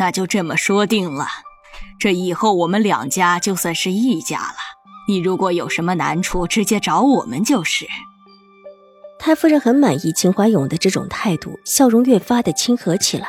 [0.00, 1.26] 那就这么说定了。
[1.98, 4.56] 这以后我们两家就算是一家了。
[5.06, 7.86] 你如果有什么难处，直接找我们就是。
[9.18, 13.28] 太夫人很满意秦怀勇的这种态度，笑容越发的亲和起来，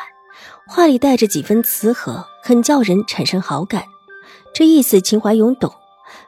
[0.66, 3.84] 话里带着几分慈和，很叫人产生好感。
[4.54, 5.74] 这意思秦怀勇懂，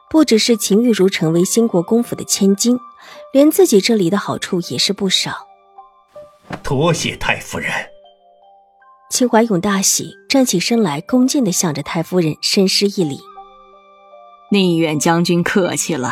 [0.10, 2.78] 不只是秦玉茹成为兴国公府的千金，
[3.32, 5.48] 连自己这里的好处也是不少。
[6.62, 7.93] 多谢太夫人。
[9.14, 13.20] 秦怀勇大喜，站起身来，恭敬的向着太夫人深施一礼。
[14.50, 16.12] 宁远将军客气了。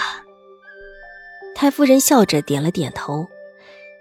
[1.56, 3.26] 太夫人笑着点了点头。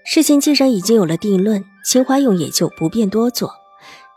[0.04, 3.54] 事情既然已经有了定论，秦怀勇也就不便多做，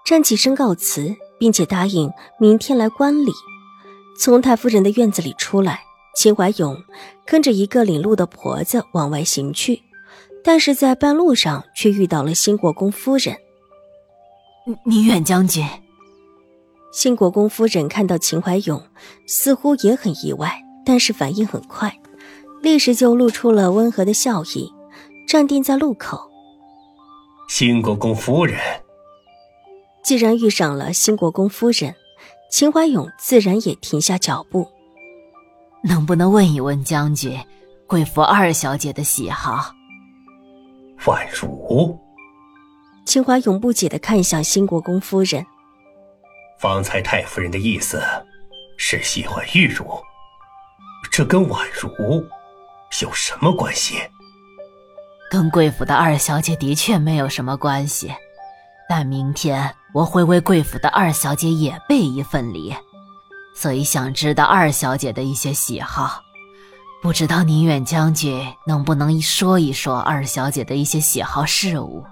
[0.06, 3.32] 站起身告辞，并且答应明天来观礼。
[4.20, 5.80] 从太夫人的院子里出来，
[6.14, 6.76] 秦怀勇
[7.26, 9.82] 跟着一个领路的婆子往外行去，
[10.44, 13.38] 但是在半路上却遇到了新国公夫人。
[14.86, 15.68] 宁远将军，
[16.94, 18.82] 新国公夫人看到秦怀勇，
[19.28, 21.94] 似乎也很意外，但是反应很快，
[22.62, 24.72] 立时就露出了温和的笑意，
[25.28, 26.18] 站定在路口。
[27.50, 28.58] 新国公夫人，
[30.02, 31.94] 既然遇上了新国公夫人，
[32.50, 34.66] 秦怀勇自然也停下脚步。
[35.84, 37.38] 能不能问一问将军，
[37.86, 39.74] 贵府二小姐的喜好？
[41.00, 42.00] 宛如。
[43.06, 45.46] 秦怀永不解的看向新国公夫人，
[46.60, 48.02] 方才太夫人的意思
[48.78, 49.86] 是喜欢玉茹，
[51.12, 51.90] 这跟婉如
[53.02, 53.96] 有什么关系？
[55.30, 58.14] 跟贵府的二小姐的确没有什么关系，
[58.88, 62.74] 但明天我会为贵府的二小姐也备一份礼，
[63.56, 66.22] 所以想知道二小姐的一些喜好，
[67.02, 72.04] 不知道宁远将军能不能说一说二小姐的一些喜好事物？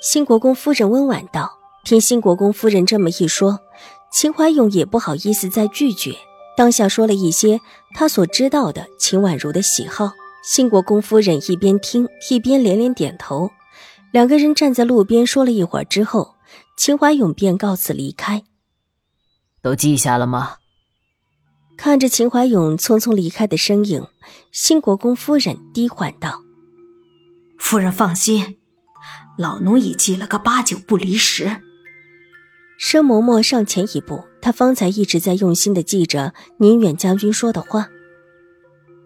[0.00, 3.60] 新国公夫人温婉道：“听新国公夫人这么一说，
[4.10, 6.16] 秦怀勇也不好意思再拒绝，
[6.56, 7.60] 当下说了一些
[7.94, 10.12] 他所知道的秦婉如的喜好。
[10.42, 13.50] 新国公夫人一边听一边连连点头。
[14.10, 16.34] 两个人站在路边说了一会儿之后，
[16.78, 18.42] 秦怀勇便告辞离开。
[19.60, 20.56] 都记下了吗？
[21.76, 24.06] 看着秦怀勇匆匆离开的身影，
[24.50, 26.40] 新国公夫人低缓道
[27.60, 28.56] ：“夫人放心。”
[29.40, 31.62] 老奴已记了个八九不离十。
[32.76, 37.88] 申嬷嬷上前一步，她方才一直在用心的记着宁远将军说的话。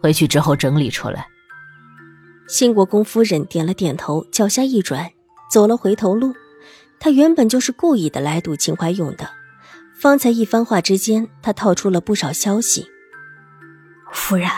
[0.03, 1.29] 回去之后整理出来。
[2.49, 5.09] 新国公夫人点了点头，脚下一转，
[5.53, 6.35] 走了回头路。
[6.99, 9.31] 她原本就是故意的来堵秦怀勇的。
[9.95, 12.89] 方才一番话之间，她套出了不少消息。
[14.13, 14.51] 夫人，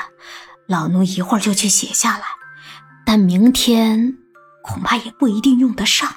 [0.67, 2.25] 老奴一会儿就去写下来，
[3.05, 4.17] 但明天。
[4.67, 6.11] 恐怕也不一定用得上。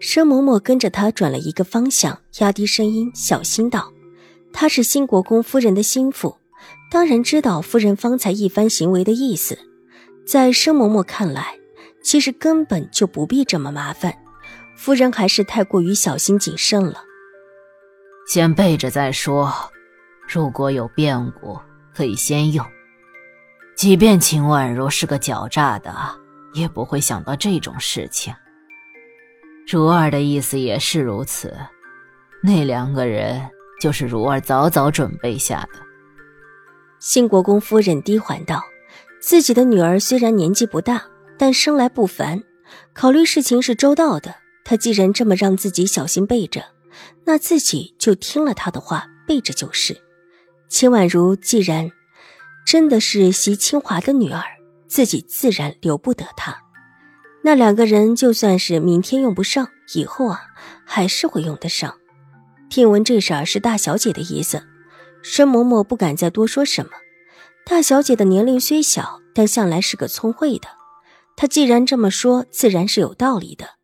[0.00, 3.92] 申嬷嬷跟着他转了一个方向，压低声音，小心道
[4.52, 6.36] ：“他是新国公夫人的心腹，
[6.90, 9.58] 当然知道夫人方才一番行为的意思。
[10.26, 11.56] 在申嬷嬷看来，
[12.02, 14.12] 其实根本就不必这么麻烦，
[14.76, 17.04] 夫人还是太过于小心谨慎了。
[18.28, 19.52] 先备着再说，
[20.28, 21.58] 如果有变故，
[21.94, 22.64] 可以先用。
[23.76, 25.94] 即便秦婉如是个狡诈的。”
[26.52, 28.34] 也不会想到这种事情。
[29.66, 31.56] 如儿的意思也是如此，
[32.42, 33.40] 那两个人
[33.80, 35.80] 就是如儿早早准备下的。
[36.98, 38.62] 新国公夫人低缓道
[39.20, 41.04] ：“自己的女儿虽然年纪不大，
[41.38, 42.42] 但生来不凡，
[42.92, 44.34] 考虑事情是周到的。
[44.64, 46.64] 她既然这么让自己小心备着，
[47.24, 49.96] 那自己就听了她的话，备着就是。
[50.68, 51.90] 秦婉如既然
[52.64, 54.42] 真的是袭清华的女儿。”
[54.92, 56.64] 自己自然留不得他，
[57.44, 60.48] 那两个人就算是明天用不上，以后啊
[60.84, 61.96] 还是会用得上。
[62.68, 64.66] 听闻这事儿是大小姐的意思，
[65.22, 66.90] 申嬷嬷不敢再多说什么。
[67.64, 70.68] 大小姐的年龄虽小，但向来是个聪慧的。
[71.36, 73.76] 她既然这么说，自然是有道理的。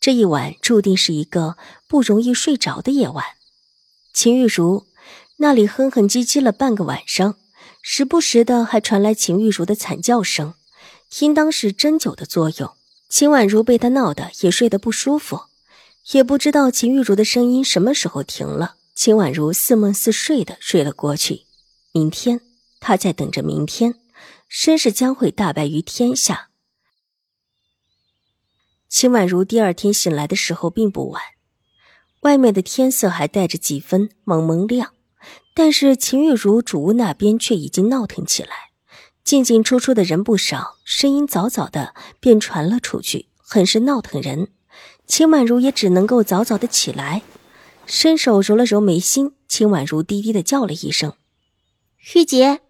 [0.00, 3.22] 这一晚注定是一个不容易睡着的夜晚。
[4.14, 4.86] 秦玉茹
[5.36, 7.36] 那里哼哼唧唧了半个晚上。
[7.86, 10.54] 时不时的还传来秦玉茹的惨叫声，
[11.20, 12.72] 应当是针灸的作用。
[13.10, 15.42] 秦婉如被他闹得也睡得不舒服，
[16.12, 18.76] 也不知道秦玉茹的声音什么时候停了。
[18.94, 21.42] 秦婉如似梦似睡的睡了过去。
[21.92, 22.40] 明天，
[22.80, 23.96] 她在等着明天，
[24.48, 26.48] 身世将会大败于天下。
[28.88, 31.22] 秦婉如第二天醒来的时候并不晚，
[32.22, 34.93] 外面的天色还带着几分蒙蒙亮，
[35.54, 38.70] 但是秦玉茹主屋那边却已经闹腾起来，
[39.22, 44.48] 进进出出的人不少，声音早早的便传了出去，很是闹腾人。
[45.06, 47.22] 秦婉如也只能够早早的起来，
[47.86, 49.34] 伸手揉了揉眉心。
[49.46, 51.12] 秦婉如低低的叫了一声
[52.16, 52.60] “玉洁”，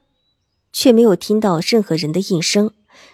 [0.71, 2.73] 却没有听到任何人的应声，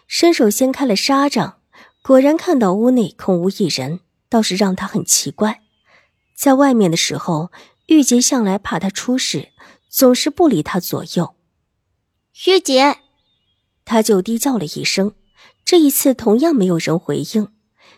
[0.09, 1.59] 伸手掀开了纱帐。
[2.03, 5.61] 果然看到屋内空无一人，倒是让她很奇怪。
[6.35, 7.53] 在外面的时候，
[7.91, 9.49] 玉洁向来怕他出事，
[9.89, 11.35] 总是不理他左右。
[12.47, 12.99] 玉洁，
[13.85, 15.17] 他就低叫了一声。
[15.65, 17.49] 这一次同样没有人回应，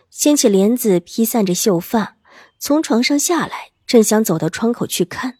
[0.09, 2.17] 掀起帘子披散着秀发，
[2.57, 5.37] 从床上下来，正想走到窗口去看，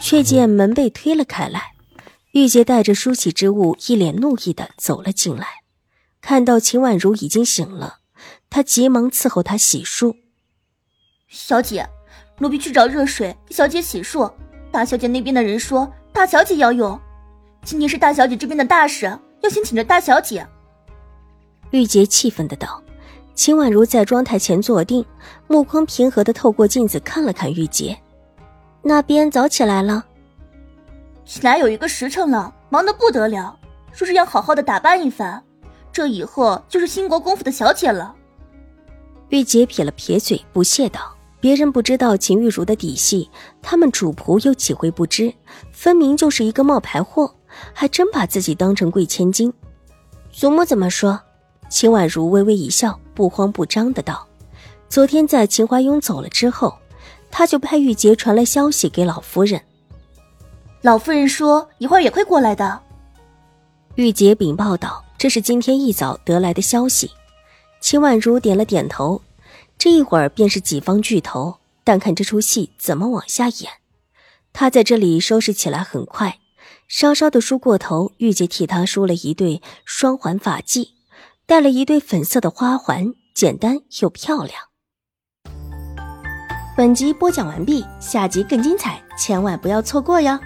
[0.00, 1.76] 却见门被推了开来。
[2.32, 5.46] 玉洁带着梳洗之物，一脸怒意的走了进来。
[6.20, 8.00] 看到秦婉如已经醒了，
[8.50, 10.16] 她急忙伺候她洗漱。
[11.28, 11.88] 小姐，
[12.38, 14.30] 奴婢去找热水给小姐洗漱。
[14.70, 16.98] 大小姐那边的人说大小姐要用，
[17.62, 19.06] 今天是大小姐这边的大事，
[19.40, 20.46] 要先请着大小姐。
[21.70, 22.82] 玉洁气愤的道。
[23.34, 25.04] 秦婉如在妆台前坐定，
[25.46, 27.94] 目光平和的透过镜子看了看玉洁。
[28.80, 30.06] 那边早起来了，
[31.24, 33.58] 起来有一个时辰了，忙得不得了，
[33.92, 35.42] 说是要好好的打扮一番。
[35.92, 38.14] 这以后就是兴国公府的小姐了。
[39.28, 43.30] 玉洁撇了撇嘴，不屑道：“别人不知道秦玉茹的底细，
[43.62, 45.32] 他们主仆又岂会不知？
[45.70, 47.34] 分明就是一个冒牌货，
[47.72, 49.52] 还真把自己当成贵千金。”
[50.32, 51.20] 祖母怎么说？
[51.68, 54.26] 秦婉如微微一笑，不慌不张的道
[54.88, 56.76] ：“昨天在秦怀庸走了之后，
[57.30, 59.60] 他就派玉洁传了消息给老夫人。
[60.82, 62.80] 老夫人说一会儿也会过来的。”
[63.96, 65.02] 玉洁禀报道。
[65.18, 67.10] 这是今天一早得来的消息，
[67.80, 69.18] 秦婉如点了点头。
[69.78, 73.72] 这一会儿便是几方巨头，但看这出戏怎么往下演。
[74.52, 76.38] 他在这里收拾起来很快，
[76.88, 80.88] 稍稍的梳过头，玉洁替他梳了一对双环发髻，
[81.44, 84.54] 戴了一对粉色的花环，简单又漂亮。
[86.76, 90.38] 本集播讲完毕，下集更精彩，千万不要错过哟。